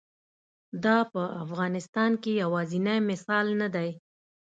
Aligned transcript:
دا 0.83 0.97
په 1.13 1.21
افغانستان 1.43 2.11
کې 2.21 2.31
یوازینی 2.43 2.97
مثال 3.09 3.45
نه 3.61 3.67
دی. 3.75 3.89